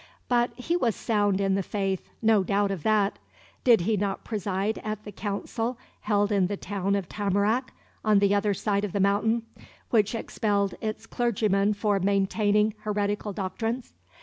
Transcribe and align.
But 0.27 0.49
he 0.59 0.75
was 0.75 0.95
sound 0.95 1.39
in 1.39 1.53
the 1.53 1.61
faith; 1.61 2.09
no 2.23 2.43
doubt 2.43 2.71
of 2.71 2.81
that. 2.81 3.19
Did 3.63 3.81
he 3.81 3.97
not 3.97 4.23
preside 4.23 4.79
at 4.83 5.03
the 5.03 5.11
council 5.11 5.77
held 5.99 6.31
in 6.31 6.47
the 6.47 6.57
town 6.57 6.95
of 6.95 7.07
Tamarack, 7.07 7.71
on 8.03 8.17
the 8.17 8.33
other 8.33 8.55
side 8.55 8.83
of 8.83 8.93
the 8.93 8.99
mountain, 8.99 9.43
which 9.91 10.15
expelled 10.15 10.73
its 10.81 11.05
clergyman 11.05 11.75
for 11.75 11.99
maintaining 11.99 12.73
heretical 12.79 13.31
doctrines? 13.31 13.93